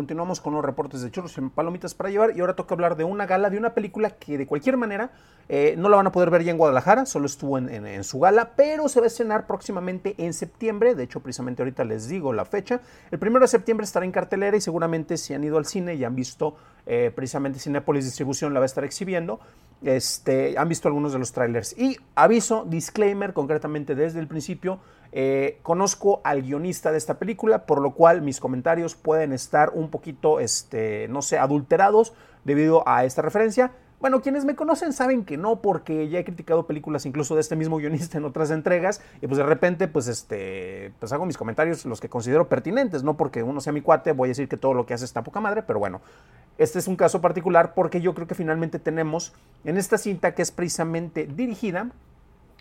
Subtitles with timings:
[0.00, 3.04] Continuamos con los reportes de churros y palomitas para llevar y ahora toca hablar de
[3.04, 5.10] una gala, de una película que de cualquier manera
[5.46, 8.52] eh, no la van a poder ver ya en Guadalajara, solo estuvo en, su gala,
[8.56, 12.46] pero se va a estrenar próximamente en septiembre, de hecho precisamente ahorita les digo la
[12.46, 15.96] fecha, el primero de septiembre estará en cartelera y seguramente si han ido al cine
[15.96, 16.56] y han visto
[16.86, 19.38] eh, precisamente Cinepolis Distribución la va a estar exhibiendo,
[19.82, 21.78] este, han visto algunos de los trailers.
[21.78, 24.80] Y aviso, disclaimer, concretamente desde el principio,
[25.12, 29.90] eh, conozco al guionista de esta película, por lo cual mis comentarios pueden estar un
[29.90, 32.12] poquito, este, no sé, adulterados
[32.44, 33.72] debido a esta referencia.
[34.00, 37.54] Bueno, quienes me conocen saben que no, porque ya he criticado películas incluso de este
[37.54, 41.84] mismo guionista en otras entregas, y pues de repente, pues este, pues hago mis comentarios
[41.84, 44.74] los que considero pertinentes, no porque uno sea mi cuate, voy a decir que todo
[44.74, 46.00] lo que hace está poca madre, pero bueno,
[46.56, 50.42] este es un caso particular porque yo creo que finalmente tenemos en esta cinta que
[50.42, 51.90] es precisamente dirigida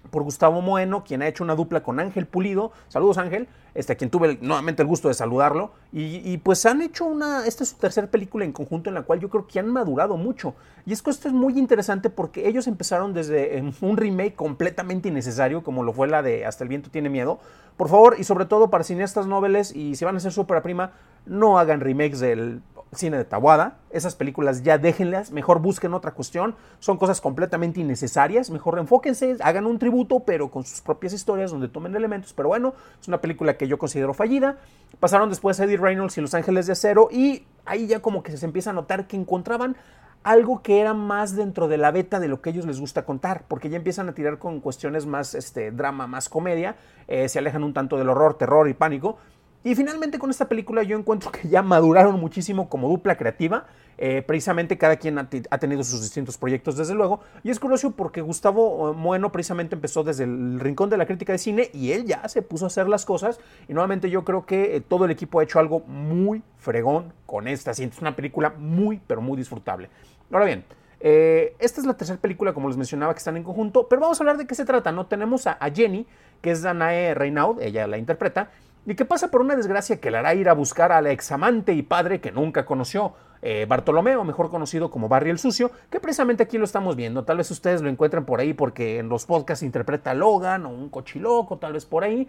[0.09, 2.71] por Gustavo Moeno, quien ha hecho una dupla con Ángel Pulido.
[2.87, 5.71] Saludos Ángel, este, a quien tuve nuevamente el gusto de saludarlo.
[5.91, 9.19] Y, pues han hecho una, esta es su tercera película en conjunto en la cual
[9.19, 10.55] yo creo que han madurado mucho.
[10.85, 15.09] Y es que esto es muy interesante porque ellos empezaron desde eh, un remake completamente
[15.09, 17.39] innecesario, como lo fue la de Hasta el viento tiene miedo.
[17.77, 20.91] Por favor, y sobre todo para cineastas noveles, y si van a hacer su prima,
[21.25, 22.61] no hagan remakes del
[22.93, 23.77] cine de Tawada.
[23.91, 26.55] Esas películas ya déjenlas, mejor busquen otra cuestión.
[26.79, 28.49] Son cosas completamente innecesarias.
[28.49, 32.33] Mejor enfóquense, hagan un tributo, pero con sus propias historias donde tomen elementos.
[32.33, 34.57] Pero bueno, es una película que yo considero fallida.
[34.99, 38.45] Pasaron después Eddie Reynolds y Los Ángeles de Acero, y ahí ya como que se
[38.45, 39.75] empieza a notar que encontraban
[40.23, 43.43] algo que era más dentro de la beta de lo que ellos les gusta contar,
[43.47, 46.75] porque ya empiezan a tirar con cuestiones más este, drama, más comedia,
[47.07, 49.17] eh, se alejan un tanto del horror, terror y pánico.
[49.61, 53.65] Y finalmente con esta película yo encuentro que ya maduraron muchísimo como dupla creativa.
[54.01, 57.19] Eh, precisamente cada quien ha, tenido sus distintos proyectos desde luego.
[57.43, 61.33] Y es curioso porque Gustavo eh, Bueno precisamente empezó desde el rincón de la crítica
[61.33, 63.41] de cine y él ya se puso a hacer las cosas.
[63.67, 67.49] Y nuevamente yo creo que eh, todo el equipo ha hecho algo muy fregón con
[67.49, 67.95] esta cinta.
[67.97, 69.89] Es una película muy pero muy disfrutable.
[70.31, 70.63] Ahora bien,
[71.01, 74.23] esta es la tercera película, como les mencionaba, que están en conjunto, pero vamos a
[74.23, 75.07] hablar de qué se trata, ¿no?
[75.07, 76.05] Tenemos a, a Jenny,
[76.41, 78.51] que es Danae Reynaud, ella la interpreta,
[78.85, 81.81] y que pasa por una desgracia que le hará ir a buscar al examante y
[81.81, 86.57] padre que nunca conoció, eh, Bartolomeo, mejor conocido como Barry el Sucio, que precisamente aquí
[86.57, 87.23] lo estamos viendo.
[87.23, 90.69] Tal vez ustedes lo encuentren por ahí porque en los podcasts interpreta a Logan o
[90.69, 92.27] un cochiloco, tal vez por ahí.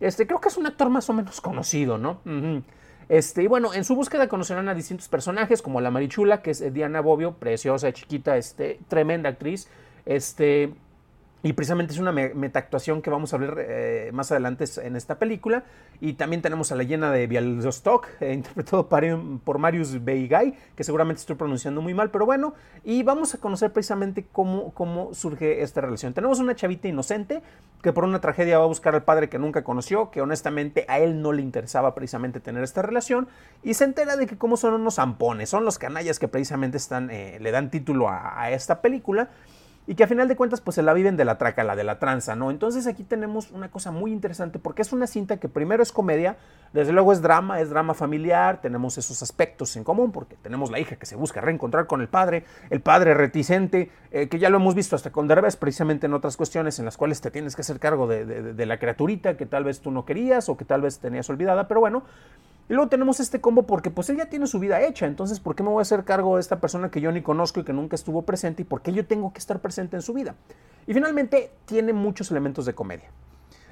[0.00, 2.20] Este, creo que es un actor más o menos conocido, ¿no?
[3.08, 6.60] Este, y bueno, en su búsqueda conocerán a distintos personajes, como la Marichula, que es
[6.60, 9.68] eh, Diana Bobbio, preciosa, chiquita, este, tremenda actriz.
[10.04, 10.74] Este,
[11.42, 15.18] y precisamente es una me- metaactuación que vamos a ver eh, más adelante en esta
[15.18, 15.62] película.
[16.00, 18.88] Y también tenemos a la llena de Bialystok, eh, interpretado
[19.44, 22.54] por Marius Beigay, que seguramente estoy pronunciando muy mal, pero bueno.
[22.84, 26.12] Y vamos a conocer precisamente cómo, cómo surge esta relación.
[26.12, 27.40] Tenemos una chavita inocente
[27.82, 30.98] que por una tragedia va a buscar al padre que nunca conoció, que honestamente a
[30.98, 33.28] él no le interesaba precisamente tener esta relación.
[33.62, 37.10] Y se entera de que como son unos zampones, son los canallas que precisamente están,
[37.10, 39.30] eh, le dan título a esta película
[39.88, 41.82] y que a final de cuentas pues se la viven de la traca, la de
[41.82, 42.50] la tranza, ¿no?
[42.50, 46.36] Entonces aquí tenemos una cosa muy interesante porque es una cinta que primero es comedia,
[46.74, 50.78] desde luego es drama, es drama familiar, tenemos esos aspectos en común porque tenemos la
[50.78, 54.58] hija que se busca reencontrar con el padre, el padre reticente, eh, que ya lo
[54.58, 57.62] hemos visto hasta con Derbez precisamente en otras cuestiones en las cuales te tienes que
[57.62, 60.66] hacer cargo de, de- de la criaturita que tal vez tú no querías o que
[60.66, 62.02] tal vez tenías olvidada, pero bueno,
[62.68, 65.56] y luego tenemos este combo porque pues él ya tiene su vida hecha, entonces ¿por
[65.56, 67.72] qué me voy a hacer cargo de esta persona que yo ni conozco y que
[67.72, 70.34] nunca estuvo presente y por qué yo tengo que estar presente en su vida?
[70.86, 73.10] Y finalmente tiene muchos elementos de comedia.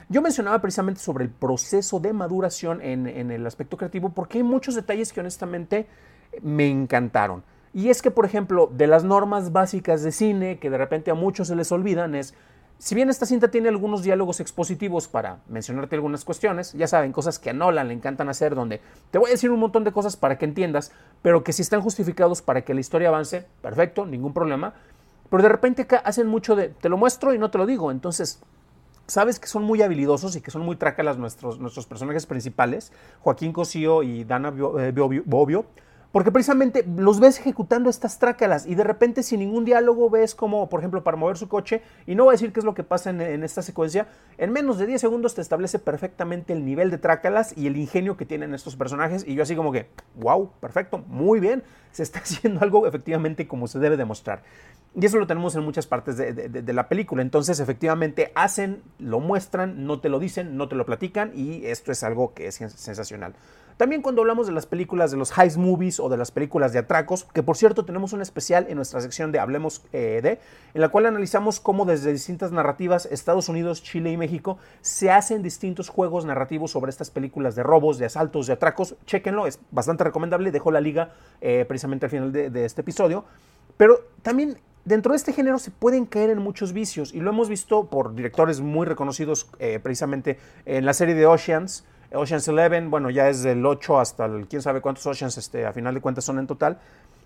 [0.09, 4.44] Yo mencionaba precisamente sobre el proceso de maduración en, en el aspecto creativo porque hay
[4.44, 5.87] muchos detalles que honestamente
[6.43, 7.43] me encantaron.
[7.75, 11.15] Y es que, por ejemplo, de las normas básicas de cine que de repente a
[11.15, 12.35] muchos se les olvidan es,
[12.78, 17.38] si bien esta cinta tiene algunos diálogos expositivos para mencionarte algunas cuestiones, ya saben, cosas
[17.38, 18.81] que a Nolan le encantan hacer, donde
[19.11, 20.93] te voy a decir un montón de cosas para que entiendas,
[21.23, 24.75] pero que si están justificados para que la historia avance, perfecto, ningún problema.
[25.31, 27.90] Pero de repente acá hacen mucho de, te lo muestro y no te lo digo,
[27.90, 28.40] entonces
[29.06, 33.52] sabes que son muy habilidosos y que son muy trácalas nuestros, nuestros personajes principales, Joaquín
[33.52, 34.93] Cosío y Dana eh,
[35.25, 35.67] Bobbio,
[36.17, 40.67] porque precisamente los ves ejecutando estas trácalas y de repente sin ningún diálogo ves como,
[40.67, 42.85] por ejemplo, para mover su coche, y no voy a decir qué es lo que
[42.85, 44.09] pasa en, esta secuencia,
[44.39, 48.17] en menos de 10 segundos te establece perfectamente el nivel de trácalas y el ingenio
[48.17, 52.19] que tienen estos personajes, y yo así como que, wow, perfecto, muy bien, se está
[52.25, 54.43] haciendo algo efectivamente como se debe demostrar.
[54.99, 57.21] Y eso lo tenemos en muchas partes de, de, la película.
[57.21, 61.93] Entonces, efectivamente, hacen, lo muestran, no te lo dicen, no te lo platican, y esto
[61.93, 63.35] es algo que es sensacional.
[63.76, 66.78] También cuando hablamos de las películas de los heist movies o de las películas de
[66.78, 70.40] atracos, que por cierto tenemos un especial en nuestra sección de Hablemos eh, de,
[70.73, 75.43] en la cual analizamos cómo desde distintas narrativas, Estados Unidos, Chile y México, se hacen
[75.43, 78.94] distintos juegos narrativos sobre estas películas de robos, de asaltos, de atracos.
[79.05, 81.12] Chéquenlo, es bastante recomendable, dejo la liga
[81.43, 83.26] eh, precisamente al final de, este episodio.
[83.76, 84.56] Pero también
[84.87, 88.14] dentro de este género se pueden caer en muchos vicios y lo hemos visto por
[88.14, 91.84] directores muy reconocidos eh, precisamente en la serie de Oceans,
[92.17, 95.73] Ocean's Eleven, bueno, ya es del 8 hasta el quién sabe cuántos Oceans, este, a
[95.73, 96.79] final de cuentas son en total,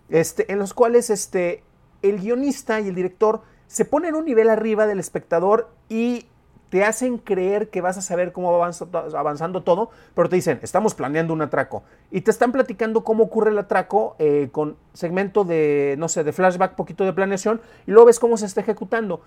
[0.08, 1.62] este, en los cuales este,
[2.02, 6.26] el guionista y el director se ponen un nivel arriba del espectador y
[6.70, 8.70] te hacen creer que vas a saber cómo va
[9.18, 11.82] avanzando todo, pero te dicen, estamos planeando un atraco.
[12.10, 16.32] Y te están platicando cómo ocurre el atraco eh, con segmento de, no sé, de
[16.32, 19.20] flashback, poquito de planeación, y luego ves cómo se está ejecutando.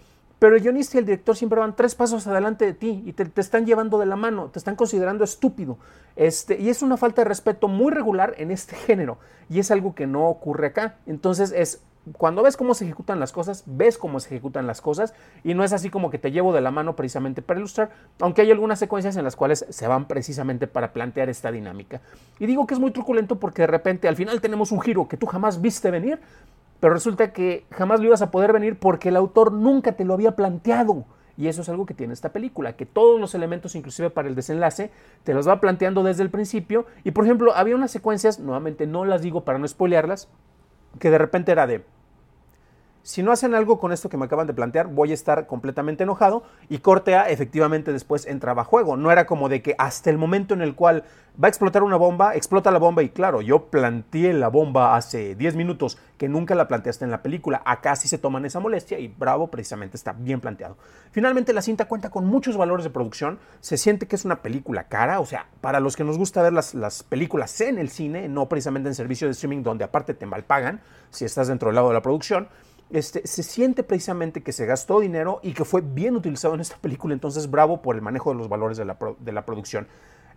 [0.44, 3.32] Pero el guionista y el director siempre van tres pasos adelante de ti y te,
[3.40, 5.78] están llevando de la mano, te están considerando estúpido.
[6.18, 9.20] Este, y es una falta de respeto muy regular en este género
[9.50, 10.98] y es algo que no ocurre acá.
[11.06, 11.82] Entonces es
[12.12, 15.14] cuando ves cómo se ejecutan las cosas, ves cómo se ejecutan las cosas
[15.46, 18.42] y no es así como que te llevo de la mano precisamente para ilustrar, aunque
[18.42, 22.02] hay algunas secuencias en las cuales se van precisamente para plantear esta dinámica.
[22.40, 25.16] Y digo que es muy truculento porque de repente al final tenemos un giro que
[25.16, 26.20] tú jamás viste venir,
[26.84, 30.14] pero resulta que jamás lo ibas a poder venir porque el autor nunca te lo
[30.14, 31.06] había planteado.
[31.38, 34.36] Y eso es algo que tiene esta película, que todos los elementos, inclusive para el
[34.36, 34.92] desenlace,
[35.24, 36.86] te los va planteando desde el principio.
[37.06, 40.28] Y por ejemplo, había unas secuencias, nuevamente no las digo para no spoilearlas,
[41.00, 41.86] que de repente era de,
[43.04, 46.04] si no hacen algo con esto que me acaban de plantear, voy a estar completamente
[46.04, 48.96] enojado y Cortea efectivamente después entraba a juego.
[48.96, 51.04] No era como de que hasta el momento en el cual
[51.42, 55.36] va a explotar una bomba, explota la bomba y claro, yo planteé la bomba hace
[55.36, 57.62] 10 minutos, que nunca la planteaste en la película.
[57.66, 60.78] Acá sí se toman esa molestia y bravo, precisamente está bien planteado.
[61.12, 64.86] Finalmente la cinta cuenta con muchos valores de producción, se siente que es una película
[64.86, 68.30] cara, o sea, para los que nos gusta ver las, las películas en el cine,
[68.30, 70.80] no precisamente en servicio de streaming donde aparte te malpagan
[71.10, 72.48] si estás dentro del lado de la producción.
[72.94, 76.78] Este, se siente precisamente que se gastó dinero y que fue bien utilizado en esta
[76.78, 79.88] película, entonces bravo por el manejo de los valores de la, producción.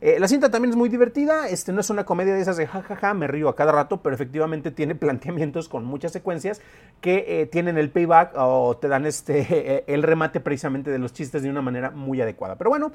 [0.01, 2.67] Eh, la cinta también es muy divertida, este, no es una comedia de esas de
[2.67, 6.63] jajaja, me río a cada rato, pero efectivamente tiene planteamientos con muchas secuencias
[7.03, 11.43] que eh, tienen el payback o te dan este, el remate precisamente de los chistes
[11.43, 12.57] de una manera muy adecuada.
[12.57, 12.91] Pero bueno,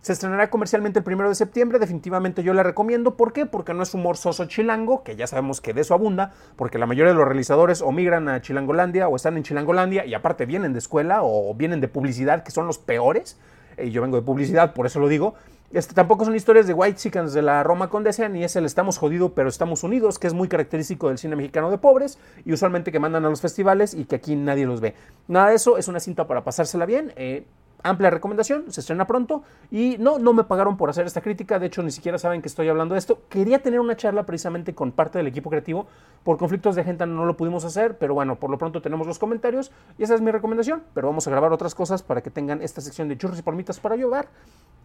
[0.00, 1.78] se estrenará comercialmente el primero de septiembre.
[1.78, 3.16] Definitivamente yo la recomiendo.
[3.16, 3.46] ¿Por qué?
[3.46, 6.86] Porque no es humor soso chilango, que ya sabemos que de eso abunda, porque la
[6.86, 10.72] mayoría de los realizadores o migran a Chilangolandia o están en Chilangolandia y aparte vienen
[10.72, 13.38] de escuela o vienen de publicidad, que son los peores.
[13.76, 15.34] Y eh, yo vengo de publicidad, por eso lo digo.
[15.72, 18.98] Este, tampoco son historias de White Chickens de la Roma Condesa, ni es el estamos
[18.98, 22.90] jodido pero estamos unidos, que es muy característico del cine mexicano de pobres y usualmente
[22.90, 24.96] que mandan a los festivales y que aquí nadie los ve.
[25.28, 27.12] Nada de eso, es una cinta para pasársela bien.
[27.14, 27.44] Eh,
[27.82, 31.66] amplia recomendación, se estrena pronto y no, no me pagaron por hacer esta crítica, de
[31.66, 33.22] hecho ni siquiera saben que estoy hablando de esto.
[33.28, 35.86] Quería tener una charla precisamente con parte del equipo creativo,
[36.24, 39.18] por conflictos de agenda no lo pudimos hacer, pero bueno, por lo pronto tenemos los
[39.18, 42.62] comentarios y esa es mi recomendación, pero vamos a grabar otras cosas para que tengan
[42.62, 44.28] esta sección de churros y palmitas para ayudar,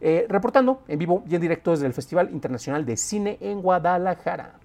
[0.02, 4.65] eh, reportando en vivo y en directo desde el Festival Internacional de Cine en Guadalajara.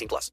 [0.01, 0.29] 18 plus.